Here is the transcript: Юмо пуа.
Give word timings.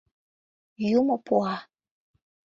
Юмо 0.97 1.15
пуа. 1.25 1.55